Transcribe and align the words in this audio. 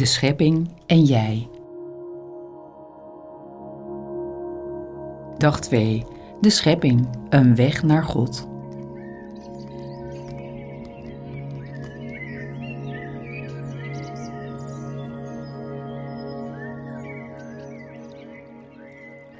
de 0.00 0.06
schepping 0.06 0.70
en 0.86 1.02
jij. 1.02 1.48
Dag 5.38 5.60
2. 5.60 6.04
De 6.40 6.50
schepping, 6.50 7.08
een 7.28 7.54
weg 7.54 7.82
naar 7.82 8.04
God. 8.04 8.48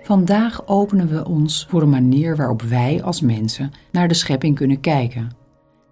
Vandaag 0.02 0.66
openen 0.66 1.08
we 1.08 1.27
ons 1.27 1.66
voor 1.68 1.82
een 1.82 1.88
manier 1.90 2.36
waarop 2.36 2.62
wij 2.62 3.02
als 3.02 3.20
mensen 3.20 3.70
naar 3.92 4.08
de 4.08 4.14
schepping 4.14 4.56
kunnen 4.56 4.80
kijken. 4.80 5.30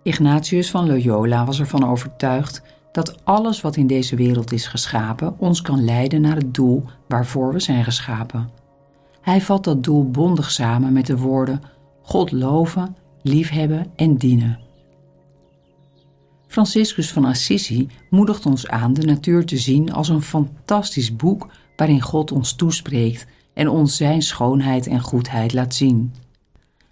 Ignatius 0.02 0.70
van 0.70 0.86
Loyola 0.86 1.44
was 1.44 1.60
ervan 1.60 1.90
overtuigd 1.90 2.62
dat 2.98 3.24
alles 3.24 3.60
wat 3.60 3.76
in 3.76 3.86
deze 3.86 4.16
wereld 4.16 4.52
is 4.52 4.66
geschapen 4.66 5.34
ons 5.38 5.62
kan 5.62 5.84
leiden 5.84 6.20
naar 6.20 6.36
het 6.36 6.54
doel 6.54 6.84
waarvoor 7.08 7.52
we 7.52 7.60
zijn 7.60 7.84
geschapen. 7.84 8.50
Hij 9.20 9.40
vat 9.40 9.64
dat 9.64 9.84
doel 9.84 10.10
bondig 10.10 10.50
samen 10.50 10.92
met 10.92 11.06
de 11.06 11.16
woorden 11.16 11.60
God 12.02 12.32
loven, 12.32 12.96
liefhebben 13.22 13.86
en 13.96 14.16
dienen. 14.16 14.58
Franciscus 16.46 17.12
van 17.12 17.24
Assisi 17.24 17.88
moedigt 18.10 18.46
ons 18.46 18.68
aan 18.68 18.92
de 18.92 19.06
natuur 19.06 19.46
te 19.46 19.58
zien 19.58 19.92
als 19.92 20.08
een 20.08 20.22
fantastisch 20.22 21.16
boek 21.16 21.48
waarin 21.76 22.00
God 22.02 22.32
ons 22.32 22.52
toespreekt 22.52 23.26
en 23.54 23.68
ons 23.68 23.96
Zijn 23.96 24.22
schoonheid 24.22 24.86
en 24.86 25.00
goedheid 25.00 25.52
laat 25.52 25.74
zien. 25.74 26.12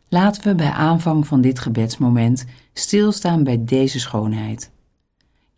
Laten 0.08 0.42
we 0.42 0.54
bij 0.54 0.70
aanvang 0.70 1.26
van 1.26 1.40
dit 1.40 1.58
gebedsmoment 1.58 2.44
stilstaan 2.72 3.44
bij 3.44 3.64
deze 3.64 4.00
schoonheid. 4.00 4.74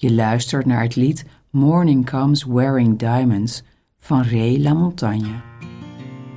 Je 0.01 0.13
luistert 0.13 0.67
naar 0.67 0.83
het 0.83 0.97
lied 0.97 1.25
Morning 1.51 2.11
Comes 2.11 2.45
Wearing 2.45 2.99
Diamonds 2.99 3.63
van 3.99 4.25
Ray 4.25 4.63
La 4.63 4.73
Montagne. 4.73 5.41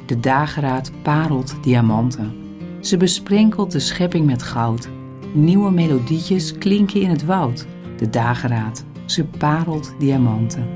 De 0.06 0.20
dageraad 0.20 0.92
parelt 1.04 1.64
diamanten. 1.64 2.34
Ze 2.80 2.98
besprenkelt 2.98 3.72
de 3.72 3.80
schepping 3.80 4.26
met 4.26 4.44
goud. 4.44 4.90
Nieuwe 5.34 5.72
melodietjes 5.72 6.58
klinken 6.58 7.02
in 7.02 7.10
het 7.10 7.26
woud. 7.26 7.66
De 7.98 8.10
dageraad, 8.10 8.86
ze 9.06 9.26
parelt 9.26 9.94
diamanten. 10.00 10.68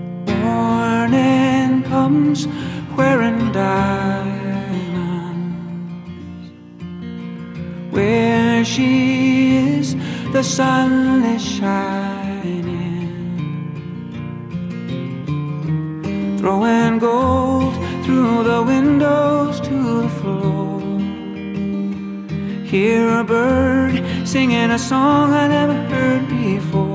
Morning 0.44 1.90
comes 1.90 2.48
wearing 2.96 3.52
diamonds. 3.52 4.36
Where 7.92 8.64
she 8.64 8.84
is, 9.80 9.96
the 10.32 10.42
sun 10.44 11.24
is 11.24 11.56
shining. 11.56 12.25
Throwing 16.46 17.00
gold 17.00 17.74
through 18.04 18.44
the 18.44 18.62
windows 18.62 19.60
to 19.62 20.02
the 20.02 20.10
floor. 20.10 20.80
Hear 22.64 23.20
a 23.20 23.24
bird 23.24 24.04
singing 24.24 24.70
a 24.70 24.78
song 24.78 25.34
I 25.34 25.48
never 25.48 25.74
heard 25.74 26.28
before. 26.28 26.86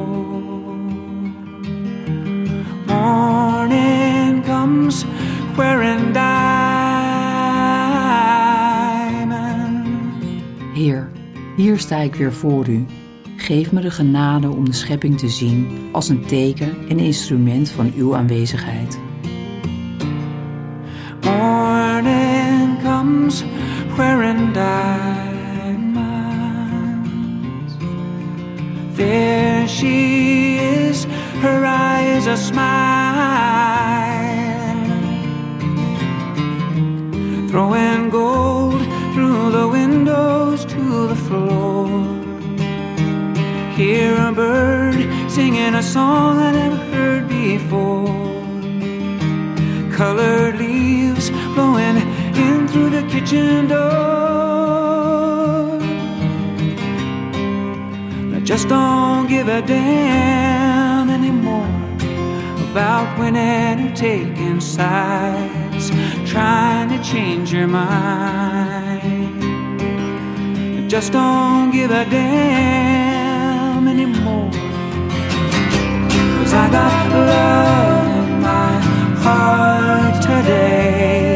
Morning 2.87 4.45
comes 4.45 5.05
wearing 5.57 6.13
diamonds. 6.13 6.95
Heer, 10.75 11.11
hier 11.57 11.79
sta 11.79 11.97
ik 11.97 12.15
weer 12.15 12.33
voor 12.33 12.69
u. 12.69 12.87
Geef 13.37 13.73
me 13.73 13.81
de 13.81 13.91
genade 13.91 14.49
om 14.49 14.65
de 14.65 14.73
schepping 14.73 15.19
te 15.19 15.29
zien 15.29 15.89
als 15.93 16.09
een 16.09 16.25
teken 16.25 16.77
en 16.89 16.99
instrument 16.99 17.71
van 17.71 17.93
uw 17.97 18.17
aanwezigheid. 18.17 18.99
Wearing 24.01 24.53
diamonds. 24.55 25.73
There 28.97 29.69
she 29.69 30.57
is, 30.57 31.05
her 31.45 31.61
eyes 31.67 32.27
a 32.27 32.37
smile. 32.39 32.71
Throwing 37.51 38.09
gold 38.09 38.83
through 39.13 39.51
the 39.59 39.69
windows 39.69 40.65
to 40.75 40.83
the 41.13 41.19
floor. 41.27 41.89
Hear 43.81 44.11
a 44.31 44.33
bird 44.33 44.99
singing 45.31 45.75
a 45.75 45.83
song 45.83 46.39
I 46.39 46.53
never 46.53 46.81
heard 46.95 47.29
before 47.29 48.21
in 49.93 50.50
door. 53.31 53.79
I 58.35 58.41
just 58.43 58.69
don't 58.69 59.29
give 59.29 59.49
a 59.49 59.63
damn 59.63 61.09
anymore 61.11 61.69
about 62.71 63.19
winning 63.19 63.87
or 63.87 63.95
taking 63.95 64.61
sides, 64.61 65.91
trying 66.29 66.89
to 66.89 66.99
change 67.05 67.53
your 67.53 67.69
mind. 67.69 69.03
I 70.79 70.89
just 70.89 71.13
don't 71.13 71.71
give 71.71 71.93
a 71.93 72.05
damn 72.07 73.87
anymore. 73.87 74.51
Cause 76.39 76.55
I 76.55 76.69
got 76.71 77.11
love 77.13 78.29
in 78.29 78.41
my 78.41 78.81
heart 79.23 80.23
today. 80.23 81.30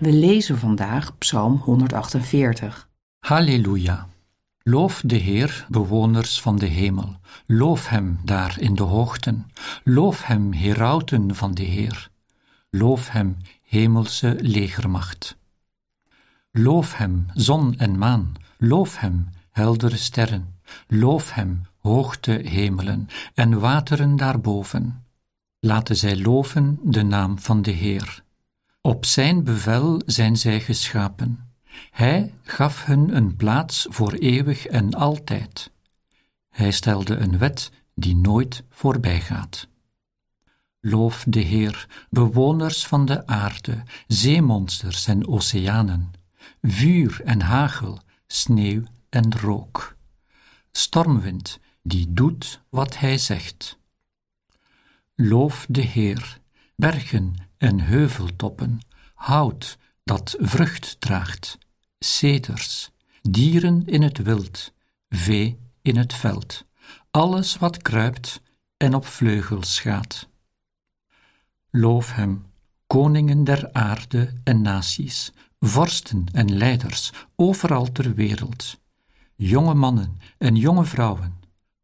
We 0.00 0.12
lezen 0.12 0.58
vandaag 0.58 1.12
Psalm 1.18 1.62
148. 1.64 2.86
Halleluja. 3.20 4.09
Loof 4.70 5.02
de 5.04 5.16
Heer, 5.16 5.66
bewoners 5.68 6.40
van 6.40 6.56
de 6.58 6.66
hemel. 6.66 7.16
Loof 7.46 7.88
Hem 7.88 8.18
daar 8.24 8.60
in 8.60 8.74
de 8.74 8.82
hoogten. 8.82 9.50
Loof 9.84 10.22
Hem, 10.22 10.52
herauten 10.52 11.34
van 11.34 11.54
de 11.54 11.62
Heer. 11.62 12.10
Loof 12.70 13.08
Hem, 13.08 13.36
hemelse 13.62 14.36
legermacht. 14.40 15.36
Loof 16.50 16.96
Hem, 16.96 17.26
zon 17.34 17.78
en 17.78 17.98
maan. 17.98 18.32
Loof 18.58 18.96
Hem, 18.96 19.28
heldere 19.50 19.96
sterren. 19.96 20.54
Loof 20.86 21.32
Hem, 21.32 21.62
hoogte 21.78 22.40
hemelen 22.44 23.08
en 23.34 23.60
wateren 23.60 24.16
daarboven. 24.16 25.04
Laten 25.60 25.96
zij 25.96 26.16
loven 26.20 26.78
de 26.82 27.02
naam 27.02 27.38
van 27.38 27.62
de 27.62 27.70
Heer. 27.70 28.22
Op 28.80 29.04
Zijn 29.04 29.44
bevel 29.44 30.02
zijn 30.06 30.36
zij 30.36 30.60
geschapen. 30.60 31.49
Hij 31.90 32.34
gaf 32.42 32.84
hun 32.84 33.16
een 33.16 33.36
plaats 33.36 33.86
voor 33.90 34.12
eeuwig 34.12 34.66
en 34.66 34.94
altijd. 34.94 35.70
Hij 36.48 36.70
stelde 36.70 37.16
een 37.16 37.38
wet 37.38 37.70
die 37.94 38.16
nooit 38.16 38.62
voorbijgaat. 38.70 39.68
Loof 40.80 41.24
de 41.28 41.40
Heer, 41.40 41.86
bewoners 42.10 42.86
van 42.86 43.04
de 43.04 43.26
aarde, 43.26 43.82
zeemonsters 44.06 45.06
en 45.06 45.28
oceanen, 45.28 46.12
vuur 46.62 47.20
en 47.24 47.40
hagel, 47.40 48.00
sneeuw 48.26 48.82
en 49.08 49.32
rook. 49.32 49.96
Stormwind 50.72 51.60
die 51.82 52.12
doet 52.12 52.60
wat 52.68 52.98
hij 52.98 53.18
zegt. 53.18 53.78
Loof 55.14 55.66
de 55.68 55.80
Heer, 55.80 56.38
bergen 56.76 57.34
en 57.56 57.80
heuveltoppen, 57.80 58.80
hout 59.14 59.78
dat 60.10 60.36
vrucht 60.38 61.00
draagt, 61.00 61.58
ceders, 61.98 62.90
dieren 63.22 63.86
in 63.86 64.02
het 64.02 64.18
wild, 64.18 64.72
vee 65.08 65.58
in 65.82 65.96
het 65.96 66.12
veld, 66.14 66.64
alles 67.10 67.56
wat 67.56 67.82
kruipt 67.82 68.42
en 68.76 68.94
op 68.94 69.06
vleugels 69.06 69.80
gaat. 69.80 70.28
Loof 71.70 72.12
hem, 72.12 72.46
koningen 72.86 73.44
der 73.44 73.72
aarde 73.72 74.32
en 74.44 74.62
naties, 74.62 75.32
vorsten 75.60 76.26
en 76.32 76.56
leiders, 76.56 77.12
overal 77.36 77.92
ter 77.92 78.14
wereld, 78.14 78.80
jonge 79.36 79.74
mannen 79.74 80.18
en 80.38 80.56
jonge 80.56 80.84
vrouwen, 80.84 81.40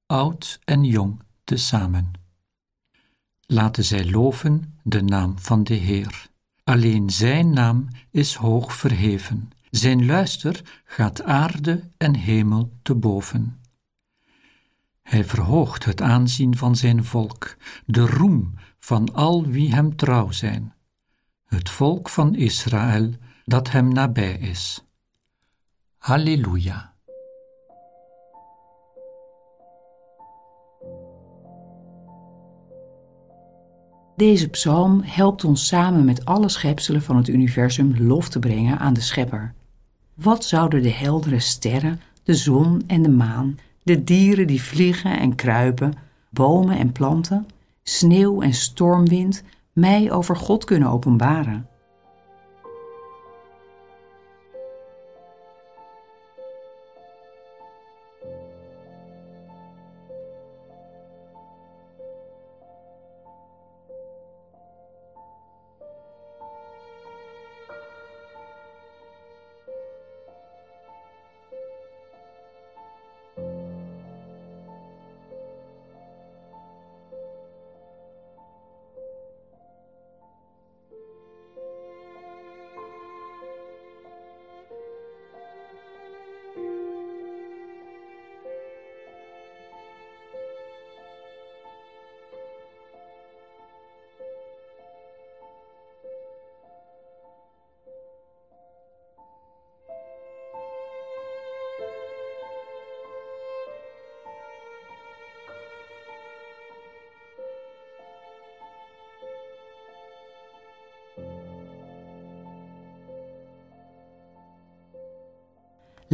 oud 0.06 0.58
en 0.64 0.84
jong 0.84 1.20
tezamen. 1.44 2.12
Laten 3.46 3.84
zij 3.84 4.10
loven 4.10 4.78
de 4.82 5.02
naam 5.02 5.38
van 5.38 5.64
de 5.64 5.74
Heer. 5.74 6.34
Alleen 6.68 7.10
Zijn 7.10 7.50
naam 7.50 7.88
is 8.10 8.34
hoog 8.34 8.74
verheven, 8.74 9.50
Zijn 9.70 10.06
luister 10.06 10.82
gaat 10.84 11.22
aarde 11.22 11.90
en 11.96 12.14
hemel 12.14 12.78
te 12.82 12.94
boven. 12.94 13.60
Hij 15.02 15.24
verhoogt 15.24 15.84
het 15.84 16.02
aanzien 16.02 16.56
van 16.56 16.76
zijn 16.76 17.04
volk, 17.04 17.56
de 17.84 18.06
roem 18.06 18.54
van 18.78 19.14
al 19.14 19.46
wie 19.46 19.74
hem 19.74 19.96
trouw 19.96 20.30
zijn, 20.30 20.74
het 21.44 21.70
volk 21.70 22.08
van 22.08 22.34
Israël 22.34 23.12
dat 23.44 23.70
hem 23.70 23.92
nabij 23.92 24.34
is. 24.38 24.84
Halleluja. 25.96 26.95
Deze 34.16 34.48
psalm 34.48 35.00
helpt 35.04 35.44
ons 35.44 35.66
samen 35.66 36.04
met 36.04 36.24
alle 36.24 36.48
schepselen 36.48 37.02
van 37.02 37.16
het 37.16 37.28
universum 37.28 37.94
lof 37.98 38.28
te 38.28 38.38
brengen 38.38 38.78
aan 38.78 38.94
de 38.94 39.00
Schepper. 39.00 39.54
Wat 40.14 40.44
zouden 40.44 40.82
de 40.82 40.92
heldere 40.92 41.40
sterren, 41.40 42.00
de 42.22 42.34
zon 42.34 42.82
en 42.86 43.02
de 43.02 43.08
maan, 43.08 43.58
de 43.82 44.04
dieren 44.04 44.46
die 44.46 44.62
vliegen 44.62 45.18
en 45.18 45.34
kruipen, 45.34 45.94
bomen 46.30 46.78
en 46.78 46.92
planten, 46.92 47.46
sneeuw 47.82 48.42
en 48.42 48.54
stormwind 48.54 49.42
mij 49.72 50.12
over 50.12 50.36
God 50.36 50.64
kunnen 50.64 50.88
openbaren? 50.88 51.66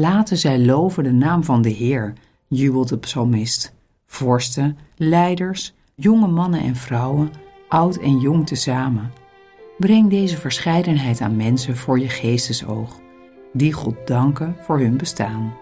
Laten 0.03 0.37
zij 0.37 0.59
loven 0.59 1.05
de 1.05 1.13
naam 1.13 1.45
van 1.45 1.63
de 1.63 1.69
Heer, 1.69 2.13
jubelt 2.49 2.89
de 2.89 2.99
psalmist. 2.99 3.75
Vorsten, 4.07 4.79
leiders, 4.97 5.75
jonge 5.95 6.27
mannen 6.27 6.61
en 6.61 6.77
vrouwen, 6.77 7.31
oud 7.69 7.97
en 7.97 8.19
jong 8.19 8.47
tezamen. 8.47 9.13
Breng 9.79 10.11
deze 10.11 10.37
verscheidenheid 10.37 11.21
aan 11.21 11.37
mensen 11.37 11.77
voor 11.77 11.99
je 11.99 12.09
geestesoog, 12.09 13.01
die 13.53 13.73
God 13.73 14.07
danken 14.07 14.57
voor 14.61 14.79
hun 14.79 14.97
bestaan. 14.97 15.53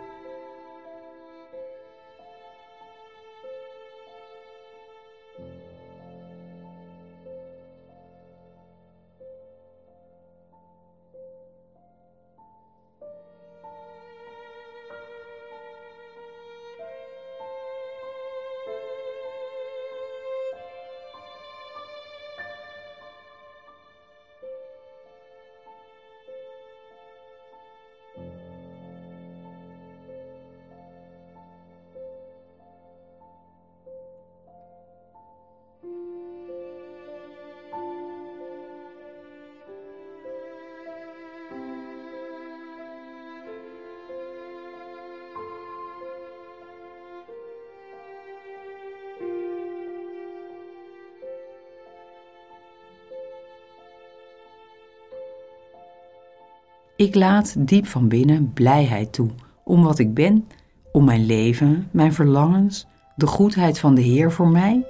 Ik 57.00 57.14
laat 57.14 57.54
diep 57.68 57.86
van 57.86 58.08
binnen 58.08 58.52
blijheid 58.52 59.12
toe 59.12 59.30
om 59.64 59.82
wat 59.82 59.98
ik 59.98 60.14
ben, 60.14 60.46
om 60.92 61.04
mijn 61.04 61.26
leven, 61.26 61.88
mijn 61.90 62.12
verlangens, 62.12 62.86
de 63.16 63.26
goedheid 63.26 63.78
van 63.78 63.94
de 63.94 64.00
Heer 64.00 64.32
voor 64.32 64.48
mij. 64.48 64.86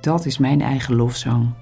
Dat 0.00 0.26
is 0.26 0.38
mijn 0.38 0.60
eigen 0.60 0.94
lofzang. 0.94 1.54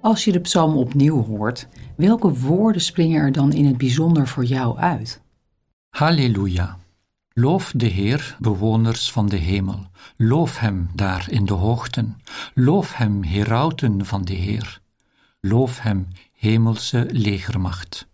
Als 0.00 0.24
je 0.24 0.32
de 0.32 0.40
psalm 0.40 0.76
opnieuw 0.76 1.24
hoort, 1.24 1.68
welke 1.96 2.34
woorden 2.34 2.82
springen 2.82 3.20
er 3.20 3.32
dan 3.32 3.52
in 3.52 3.66
het 3.66 3.78
bijzonder 3.78 4.28
voor 4.28 4.44
jou 4.44 4.78
uit? 4.78 5.20
Halleluja. 5.88 6.78
Loof 7.32 7.72
de 7.76 7.86
Heer, 7.86 8.36
bewoners 8.38 9.12
van 9.12 9.28
de 9.28 9.36
hemel. 9.36 9.86
Loof 10.16 10.58
Hem 10.58 10.90
daar 10.94 11.26
in 11.30 11.44
de 11.44 11.52
hoogten. 11.52 12.20
Loof 12.54 12.94
Hem, 12.94 13.22
herauten 13.22 14.06
van 14.06 14.24
de 14.24 14.32
Heer. 14.32 14.80
Loof 15.40 15.80
Hem, 15.80 16.08
hemelse 16.32 17.06
legermacht. 17.10 18.08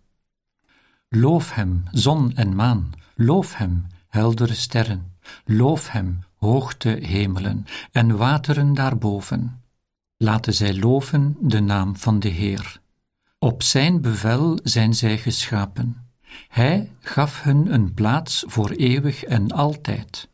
Loof 1.09 1.53
Hem, 1.53 1.83
zon 1.91 2.35
en 2.35 2.55
maan. 2.55 2.91
Loof 3.15 3.55
Hem, 3.55 3.87
heldere 4.07 4.53
sterren. 4.53 5.15
Loof 5.45 5.89
Hem, 5.89 6.19
hoogte 6.35 6.89
hemelen 6.89 7.65
en 7.91 8.17
wateren 8.17 8.73
daarboven. 8.73 9.61
Laten 10.17 10.53
zij 10.53 10.77
loven 10.77 11.35
de 11.39 11.59
naam 11.59 11.95
van 11.95 12.19
de 12.19 12.27
Heer. 12.27 12.81
Op 13.39 13.63
zijn 13.63 14.01
bevel 14.01 14.59
zijn 14.63 14.93
zij 14.93 15.17
geschapen. 15.17 16.09
Hij 16.47 16.91
gaf 16.99 17.41
hun 17.41 17.73
een 17.73 17.93
plaats 17.93 18.43
voor 18.47 18.69
eeuwig 18.69 19.23
en 19.23 19.51
altijd. 19.51 20.29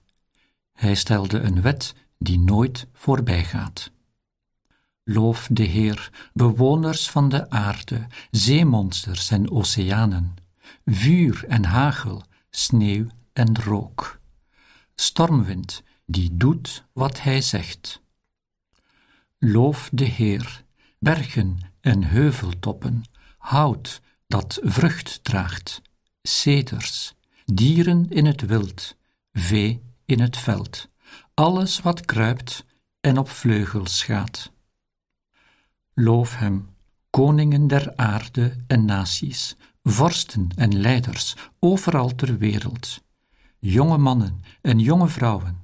Hij 0.74 0.96
stelde 0.96 1.40
een 1.40 1.62
wet 1.62 1.96
die 2.18 2.40
nooit 2.40 2.88
voorbij 2.94 3.44
gaat. 3.44 3.92
Loof 5.04 5.48
de 5.52 5.64
Heer, 5.64 6.10
bewoners 6.34 7.10
van 7.10 7.30
de 7.30 7.50
aarde, 7.50 8.08
zeemonsters 8.32 9.30
en 9.30 9.52
oceanen, 9.52 10.36
vuur 10.86 11.46
en 11.48 11.66
hagel, 11.66 12.24
sneeuw 12.50 13.08
en 13.34 13.60
rook. 13.64 14.20
Stormwind 14.96 15.84
die 16.06 16.30
doet 16.38 16.86
wat 16.94 17.22
hij 17.22 17.42
zegt. 17.42 18.03
Loof 19.46 19.90
de 19.94 20.04
Heer, 20.06 20.64
bergen 21.00 21.58
en 21.82 22.04
heuveltoppen, 22.04 23.04
hout 23.38 24.02
dat 24.28 24.60
vrucht 24.62 25.24
draagt, 25.24 25.82
ceders, 26.22 27.14
dieren 27.46 28.10
in 28.10 28.26
het 28.26 28.42
wild, 28.42 28.96
vee 29.34 29.82
in 30.06 30.20
het 30.20 30.38
veld, 30.38 30.90
alles 31.34 31.80
wat 31.80 32.06
kruipt 32.06 32.66
en 33.02 33.18
op 33.18 33.30
vleugels 33.30 34.04
gaat. 34.04 34.52
Loof 35.94 36.36
hem, 36.36 36.70
koningen 37.10 37.68
der 37.68 37.96
aarde 37.96 38.56
en 38.68 38.86
naties, 38.86 39.56
vorsten 39.84 40.50
en 40.56 40.80
leiders, 40.80 41.36
overal 41.60 42.16
ter 42.16 42.38
wereld, 42.38 43.04
jonge 43.60 43.98
mannen 43.98 44.44
en 44.62 44.80
jonge 44.80 45.08
vrouwen, 45.08 45.64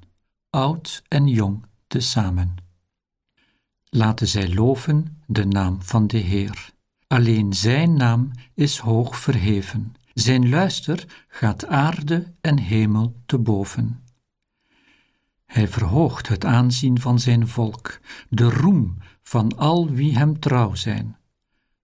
oud 0.50 1.04
en 1.08 1.28
jong 1.28 1.66
tezamen. 1.88 2.68
Laten 3.90 4.28
zij 4.28 4.54
loven 4.54 5.22
de 5.26 5.46
naam 5.46 5.82
van 5.82 6.08
de 6.08 6.18
Heer. 6.18 6.70
Alleen 7.08 7.54
Zijn 7.54 7.94
naam 7.94 8.32
is 8.54 8.78
hoog 8.78 9.18
verheven. 9.20 9.94
Zijn 10.14 10.50
luister 10.50 11.26
gaat 11.28 11.66
aarde 11.66 12.34
en 12.42 12.60
hemel 12.60 13.16
te 13.26 13.38
boven. 13.38 14.04
Hij 15.46 15.68
verhoogt 15.68 16.28
het 16.28 16.46
aanzien 16.46 17.00
van 17.02 17.20
zijn 17.20 17.48
volk, 17.48 18.00
de 18.30 18.50
roem 18.50 18.98
van 19.22 19.58
al 19.58 19.90
wie 19.90 20.18
hem 20.18 20.40
trouw 20.40 20.76
zijn, 20.76 21.18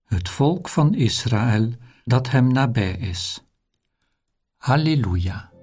het 0.05 0.29
volk 0.29 0.69
van 0.69 0.93
Israël 0.93 1.71
dat 2.03 2.31
hem 2.31 2.51
nabij 2.51 2.93
is. 2.93 3.43
Halleluja. 4.57 5.53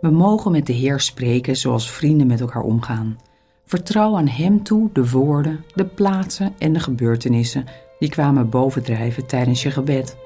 We 0.00 0.10
mogen 0.10 0.52
met 0.52 0.66
de 0.66 0.72
Heer 0.72 1.00
spreken 1.00 1.56
zoals 1.56 1.90
vrienden 1.90 2.26
met 2.26 2.40
elkaar 2.40 2.62
omgaan. 2.62 3.18
Vertrouw 3.64 4.16
aan 4.16 4.28
Hem 4.28 4.62
toe 4.62 4.90
de 4.92 5.10
woorden, 5.10 5.64
de 5.74 5.84
plaatsen 5.84 6.54
en 6.58 6.72
de 6.72 6.80
gebeurtenissen 6.80 7.64
die 7.98 8.08
kwamen 8.08 8.50
bovendrijven 8.50 9.26
tijdens 9.26 9.62
je 9.62 9.70
gebed. 9.70 10.16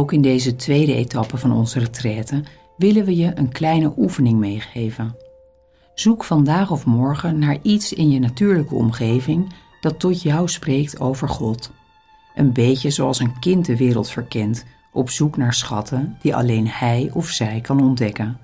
Ook 0.00 0.12
in 0.12 0.22
deze 0.22 0.56
tweede 0.56 0.94
etappe 0.94 1.36
van 1.36 1.52
onze 1.52 1.78
retraite 1.78 2.42
willen 2.76 3.04
we 3.04 3.16
je 3.16 3.32
een 3.34 3.52
kleine 3.52 3.92
oefening 3.96 4.38
meegeven. 4.38 5.16
Zoek 5.94 6.24
vandaag 6.24 6.70
of 6.70 6.86
morgen 6.86 7.38
naar 7.38 7.58
iets 7.62 7.92
in 7.92 8.10
je 8.10 8.18
natuurlijke 8.18 8.74
omgeving 8.74 9.52
dat 9.80 9.98
tot 9.98 10.22
jou 10.22 10.48
spreekt 10.48 11.00
over 11.00 11.28
God. 11.28 11.70
Een 12.34 12.52
beetje 12.52 12.90
zoals 12.90 13.18
een 13.18 13.38
kind 13.38 13.66
de 13.66 13.76
wereld 13.76 14.10
verkent, 14.10 14.64
op 14.92 15.10
zoek 15.10 15.36
naar 15.36 15.54
schatten 15.54 16.16
die 16.20 16.34
alleen 16.36 16.68
hij 16.68 17.10
of 17.12 17.28
zij 17.28 17.60
kan 17.60 17.82
ontdekken. 17.82 18.38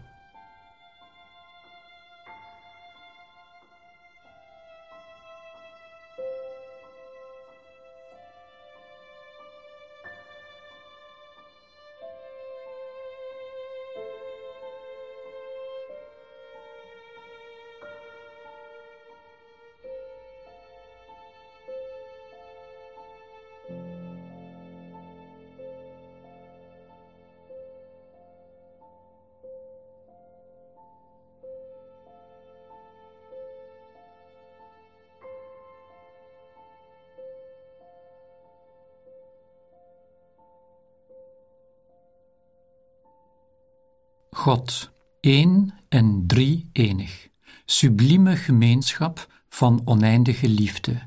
God, 44.46 44.90
één 45.20 45.74
en 45.88 46.24
drie 46.26 46.68
enig, 46.72 47.28
sublieme 47.64 48.36
gemeenschap 48.36 49.42
van 49.48 49.82
oneindige 49.84 50.48
liefde. 50.48 51.02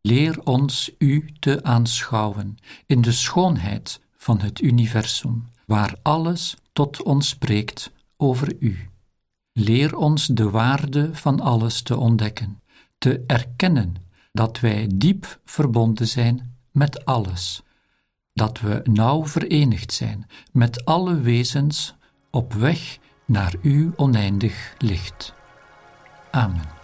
Leer 0.00 0.40
ons 0.44 0.90
U 0.98 1.32
te 1.38 1.62
aanschouwen 1.62 2.56
in 2.86 3.00
de 3.00 3.12
schoonheid 3.12 4.00
van 4.16 4.40
het 4.40 4.60
universum, 4.60 5.46
waar 5.66 5.96
alles 6.02 6.56
tot 6.72 7.02
ons 7.02 7.28
spreekt 7.28 7.92
over 8.16 8.56
U. 8.58 8.88
Leer 9.52 9.96
ons 9.96 10.26
de 10.26 10.50
waarde 10.50 11.14
van 11.14 11.40
alles 11.40 11.82
te 11.82 11.96
ontdekken, 11.96 12.60
te 12.98 13.24
erkennen 13.26 13.94
dat 14.32 14.60
wij 14.60 14.90
diep 14.94 15.40
verbonden 15.44 16.08
zijn 16.08 16.56
met 16.72 17.04
alles, 17.04 17.62
dat 18.32 18.60
we 18.60 18.80
nauw 18.84 19.26
verenigd 19.26 19.92
zijn 19.92 20.26
met 20.52 20.84
alle 20.84 21.20
wezens 21.20 21.96
op 22.30 22.52
weg 22.52 22.98
naar 23.24 23.54
uw 23.62 23.92
oneindig 23.96 24.74
licht. 24.78 25.34
Amen. 26.30 26.77